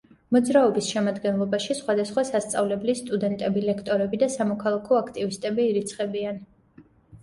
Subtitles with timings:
[0.35, 6.47] მოძრაობის შემადგენლობაში სხვადასხვა სასწავლებლის სტუდენტები, ლექტორები და სამოქალაქო აქტივისტები ირიცხებიან.